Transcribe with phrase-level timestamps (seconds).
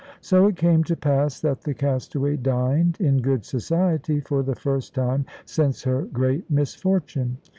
[0.19, 4.95] So it came to pass that the castaway dined in good society for the first
[4.95, 7.37] time since her great misfortune.